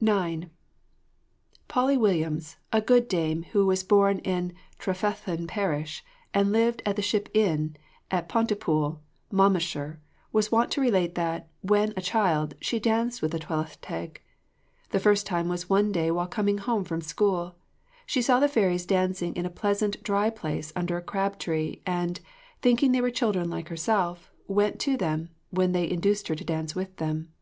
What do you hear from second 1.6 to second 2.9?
Polly Williams, a